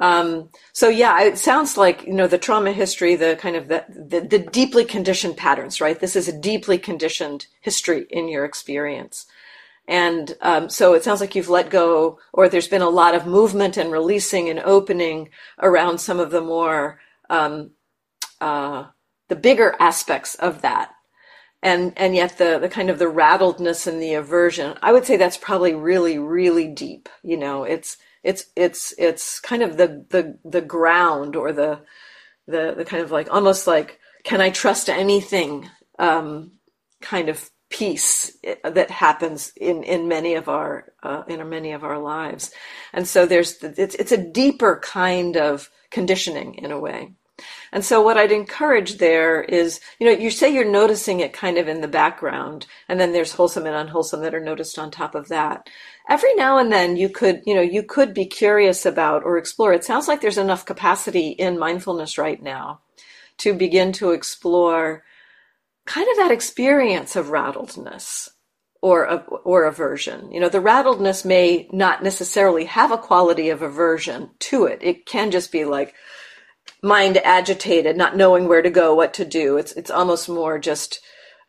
[0.00, 3.84] Um, so yeah, it sounds like you know the trauma history, the kind of the,
[3.88, 5.98] the, the deeply conditioned patterns, right?
[6.00, 9.26] This is a deeply conditioned history in your experience,
[9.88, 13.26] and um, so it sounds like you've let go, or there's been a lot of
[13.26, 17.72] movement and releasing and opening around some of the more um,
[18.40, 18.84] uh,
[19.28, 20.90] the bigger aspects of that.
[21.62, 25.18] And and yet the the kind of the rattledness and the aversion i would say
[25.18, 27.64] that's probably really really deep you know?
[27.64, 31.80] It's it's it's it's kind of the the the ground or the
[32.46, 35.68] the the kind of like almost like can i trust anything
[35.98, 36.52] um
[37.00, 41.98] kind of piece that happens in in many of our uh, in many of our
[41.98, 42.50] lives
[42.92, 47.12] and so there's it's it's a deeper kind of conditioning in a way
[47.72, 51.58] and so what I'd encourage there is, you know, you say you're noticing it kind
[51.58, 55.14] of in the background, and then there's wholesome and unwholesome that are noticed on top
[55.14, 55.68] of that.
[56.08, 59.72] Every now and then you could, you know, you could be curious about or explore.
[59.72, 62.80] It sounds like there's enough capacity in mindfulness right now
[63.38, 65.04] to begin to explore
[65.86, 68.28] kind of that experience of rattledness
[68.82, 69.06] or
[69.44, 70.32] or aversion.
[70.32, 74.80] You know, the rattledness may not necessarily have a quality of aversion to it.
[74.82, 75.94] It can just be like,
[76.82, 79.56] mind agitated, not knowing where to go, what to do.
[79.56, 81.00] It's it's almost more just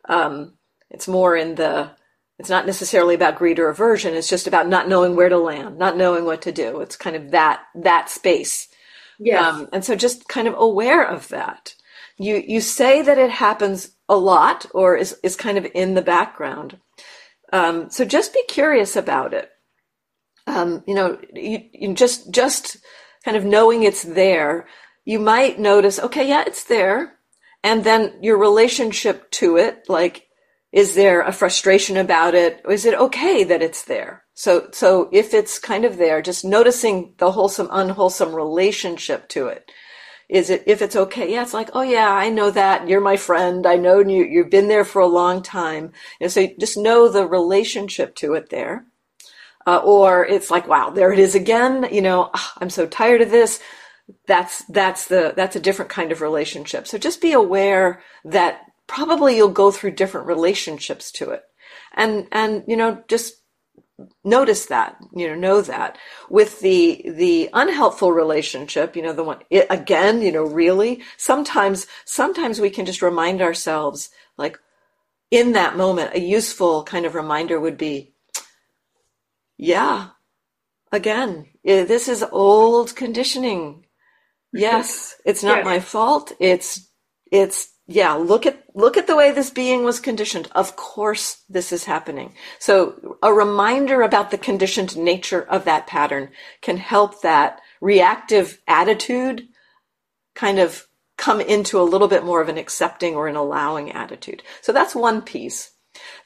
[0.08, 0.54] um,
[0.90, 1.90] it's more in the
[2.38, 4.14] it's not necessarily about greed or aversion.
[4.14, 6.80] It's just about not knowing where to land, not knowing what to do.
[6.80, 8.68] It's kind of that that space.
[9.18, 9.48] Yeah.
[9.48, 11.74] Um, and so just kind of aware of that.
[12.22, 16.02] You you say that it happens a lot or is is kind of in the
[16.02, 16.78] background.
[17.52, 19.50] Um, so just be curious about it.
[20.46, 22.78] Um, you know, you, you just just
[23.24, 24.66] kind of knowing it's there
[25.04, 27.18] you might notice, okay, yeah, it's there.
[27.64, 30.28] And then your relationship to it, like,
[30.72, 32.62] is there a frustration about it?
[32.68, 34.24] Is it okay that it's there?
[34.34, 39.70] So, so if it's kind of there, just noticing the wholesome, unwholesome relationship to it.
[40.32, 41.30] Is it, if it's okay?
[41.30, 42.88] Yeah, it's like, oh yeah, I know that.
[42.88, 43.66] You're my friend.
[43.66, 45.92] I know you, you've been there for a long time.
[46.20, 48.86] And so just know the relationship to it there.
[49.66, 51.86] Uh, or it's like, wow, there it is again.
[51.92, 53.60] You know, ah, I'm so tired of this
[54.26, 59.36] that's that's the that's a different kind of relationship so just be aware that probably
[59.36, 61.42] you'll go through different relationships to it
[61.94, 63.41] and and you know just
[64.24, 65.98] notice that you know know that.
[66.30, 71.86] With the the unhelpful relationship you know the one it, again you know really sometimes
[72.04, 74.58] sometimes we can just remind ourselves like
[75.30, 78.14] in that moment a useful kind of reminder would be
[79.58, 80.08] yeah
[80.92, 83.86] again eh, this is old conditioning.
[84.52, 86.32] Yes, it's not my fault.
[86.38, 86.88] It's
[87.30, 90.48] it's yeah, look at look at the way this being was conditioned.
[90.52, 92.34] Of course this is happening.
[92.58, 99.48] So a reminder about the conditioned nature of that pattern can help that reactive attitude
[100.34, 104.42] kind of come into a little bit more of an accepting or an allowing attitude.
[104.60, 105.72] So that's one piece.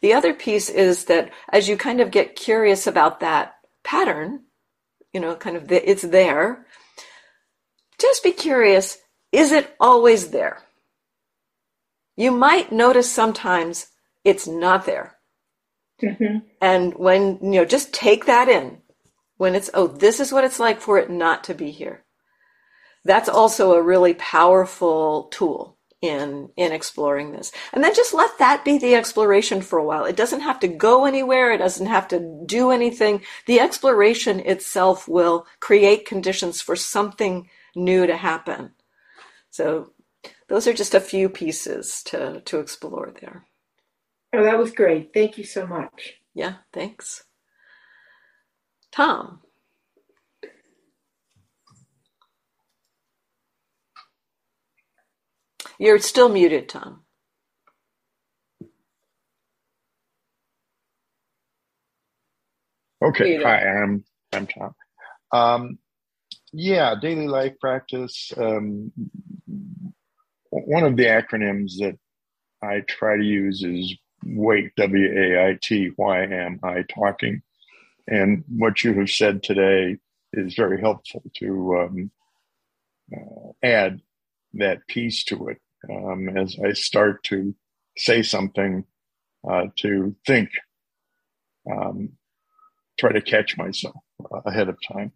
[0.00, 4.44] The other piece is that as you kind of get curious about that pattern,
[5.12, 6.66] you know, kind of the, it's there,
[7.98, 8.98] just be curious
[9.32, 10.62] is it always there?
[12.16, 13.88] You might notice sometimes
[14.24, 15.16] it's not there.
[16.02, 16.38] Mm-hmm.
[16.60, 18.78] And when, you know, just take that in.
[19.36, 22.04] When it's, oh, this is what it's like for it not to be here.
[23.04, 28.62] That's also a really powerful tool in in exploring this and then just let that
[28.66, 32.06] be the exploration for a while it doesn't have to go anywhere it doesn't have
[32.06, 38.72] to do anything the exploration itself will create conditions for something new to happen.
[39.50, 39.92] So
[40.48, 43.46] those are just a few pieces to, to explore there.
[44.34, 45.12] Oh, that was great.
[45.14, 46.14] Thank you so much.
[46.34, 47.24] Yeah, thanks.
[48.92, 49.40] Tom.
[55.78, 57.02] You're still muted, Tom.
[63.04, 63.42] Okay.
[63.42, 64.74] Hi, I'm I'm Tom.
[65.32, 65.78] Um,
[66.52, 68.32] yeah, daily life practice.
[68.36, 68.92] Um,
[70.64, 71.98] one of the acronyms that
[72.62, 73.94] I try to use is
[74.24, 75.90] WAIT, W A I T.
[75.96, 77.42] Why am I talking?
[78.08, 79.96] And what you have said today
[80.32, 82.10] is very helpful to um,
[83.14, 84.00] uh, add
[84.54, 85.58] that piece to it
[85.90, 87.54] um, as I start to
[87.96, 88.84] say something
[89.48, 90.50] uh, to think,
[91.70, 92.10] um,
[92.98, 93.96] try to catch myself
[94.46, 95.12] ahead of time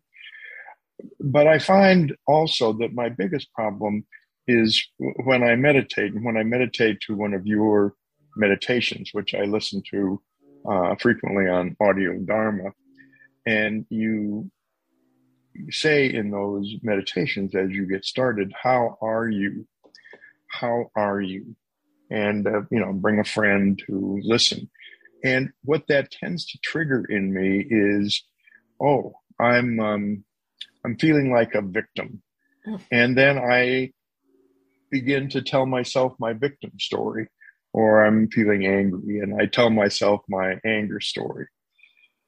[1.20, 4.06] but I find also that my biggest problem
[4.50, 7.94] is when I meditate, and when I meditate to one of your
[8.36, 10.20] meditations, which I listen to
[10.68, 12.70] uh, frequently on audio Dharma,
[13.46, 14.50] and you
[15.70, 19.66] say in those meditations as you get started, How are you?
[20.48, 21.56] How are you?
[22.10, 24.68] And, uh, you know, bring a friend to listen.
[25.22, 28.24] And what that tends to trigger in me is,
[28.82, 30.24] oh, I'm, um,
[30.84, 32.22] I'm feeling like a victim.
[32.64, 32.76] Hmm.
[32.90, 33.92] And then I
[34.90, 37.28] begin to tell myself my victim story,
[37.72, 41.46] or I'm feeling angry and I tell myself my anger story.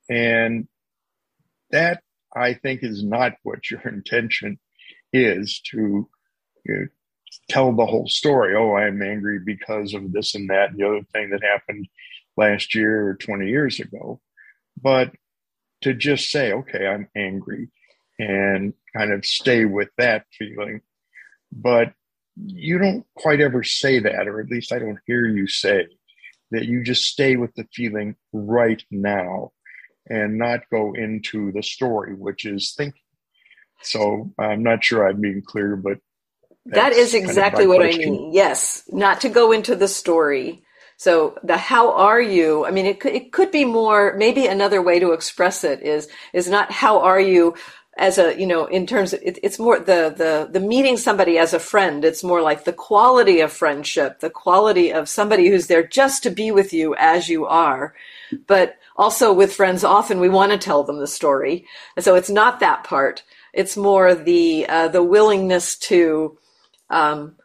[0.08, 0.68] And
[1.70, 2.02] that
[2.34, 4.58] I think is not what your intention
[5.12, 6.08] is to
[6.64, 6.86] you know,
[7.48, 8.54] tell the whole story.
[8.56, 11.88] Oh, I'm angry because of this and that and the other thing that happened
[12.36, 14.20] last year or 20 years ago.
[14.80, 15.12] But
[15.82, 17.68] to just say, okay, I'm angry
[18.18, 20.80] and kind of stay with that feeling.
[21.50, 21.92] But
[22.36, 25.86] you don't quite ever say that, or at least I don't hear you say
[26.50, 29.52] that you just stay with the feeling right now
[30.08, 33.00] and not go into the story, which is thinking.
[33.82, 35.98] So I'm not sure I'm being clear, but
[36.66, 38.02] that is exactly what question.
[38.02, 38.32] I mean.
[38.32, 40.62] Yes, not to go into the story.
[40.96, 42.64] So the how are you?
[42.64, 44.14] I mean, it could, it could be more.
[44.16, 47.54] Maybe another way to express it is is not how are you
[47.96, 51.36] as a you know in terms of it, it's more the the the meeting somebody
[51.38, 55.66] as a friend it's more like the quality of friendship the quality of somebody who's
[55.66, 57.94] there just to be with you as you are.
[58.46, 61.66] But also with friends often we want to tell them the story.
[61.98, 63.22] So it's not that part.
[63.52, 66.38] It's more the uh, the willingness to
[66.88, 67.36] um,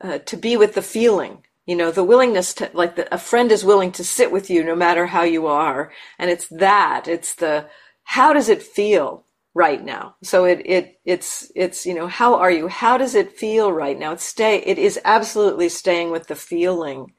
[0.00, 3.50] uh, to be with the feeling you know the willingness to like the, a friend
[3.50, 5.90] is willing to sit with you no matter how you are.
[6.18, 7.66] And it's that it's the
[8.02, 9.24] how does it feel
[9.54, 10.16] right now.
[10.22, 12.68] So it, it, it's, it's, you know, how are you?
[12.68, 14.12] How does it feel right now?
[14.12, 17.12] It's stay, it is absolutely staying with the feeling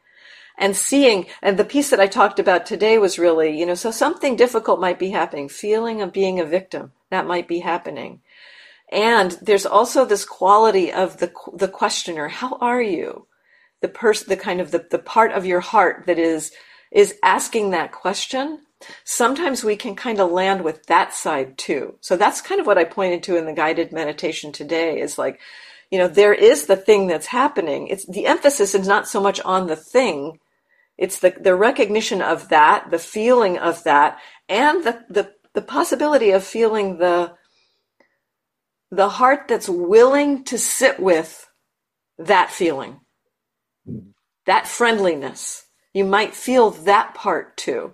[0.57, 3.91] and seeing, and the piece that I talked about today was really, you know, so
[3.91, 8.21] something difficult might be happening, feeling of being a victim, that might be happening.
[8.91, 12.27] And there's also this quality of the, the questioner.
[12.29, 13.27] How are you?
[13.81, 16.51] The person, the kind of the, the part of your heart that is,
[16.91, 18.59] is asking that question
[19.03, 21.97] sometimes we can kind of land with that side too.
[22.01, 25.39] So that's kind of what I pointed to in the guided meditation today is like,
[25.91, 27.87] you know, there is the thing that's happening.
[27.87, 30.39] It's the emphasis is not so much on the thing.
[30.97, 36.31] It's the, the recognition of that, the feeling of that, and the, the, the possibility
[36.31, 37.33] of feeling the,
[38.91, 41.49] the heart that's willing to sit with
[42.17, 43.01] that feeling,
[43.85, 43.99] hmm.
[44.45, 45.63] that friendliness.
[45.93, 47.93] You might feel that part too.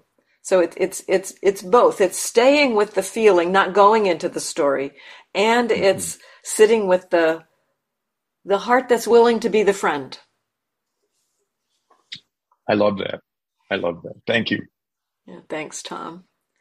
[0.51, 2.01] So it, it's it's it's both.
[2.01, 4.91] It's staying with the feeling, not going into the story,
[5.33, 5.81] and mm-hmm.
[5.81, 7.45] it's sitting with the
[8.43, 10.19] the heart that's willing to be the friend.
[12.69, 13.21] I love that.
[13.71, 14.15] I love that.
[14.27, 14.65] Thank you.
[15.25, 16.25] Yeah, thanks, Tom.